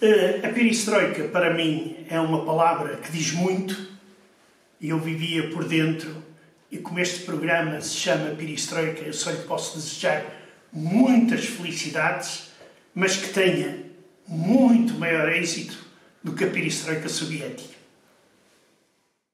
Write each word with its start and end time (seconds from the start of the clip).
Eh, 0.00 0.40
a 0.42 0.48
perestroika, 0.52 1.24
para 1.28 1.54
mim, 1.54 2.04
é 2.10 2.18
uma 2.18 2.44
palavra 2.44 2.96
que 2.96 3.12
diz 3.12 3.32
muito 3.32 3.88
e 4.80 4.88
eu 4.88 4.98
vivia 4.98 5.50
por 5.50 5.64
dentro. 5.64 6.22
E 6.70 6.78
como 6.78 6.98
este 6.98 7.20
programa 7.24 7.80
se 7.80 7.94
chama 7.94 8.34
Perestroika, 8.34 9.02
eu 9.02 9.12
só 9.12 9.30
lhe 9.30 9.42
posso 9.42 9.76
desejar 9.76 10.24
muitas 10.72 11.44
felicidades, 11.44 12.50
mas 12.94 13.16
que 13.16 13.28
tenha 13.28 13.84
muito 14.26 14.94
maior 14.94 15.30
êxito 15.30 15.78
do 16.22 16.32
que 16.32 16.44
a 16.44 16.50
perestroika 16.50 17.08
soviética. 17.08 17.74